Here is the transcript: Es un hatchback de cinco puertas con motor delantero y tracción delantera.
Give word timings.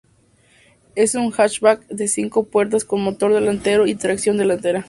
Es 0.95 1.13
un 1.13 1.29
hatchback 1.31 1.85
de 1.87 2.07
cinco 2.07 2.45
puertas 2.45 2.83
con 2.85 3.03
motor 3.03 3.35
delantero 3.35 3.85
y 3.85 3.93
tracción 3.93 4.35
delantera. 4.37 4.79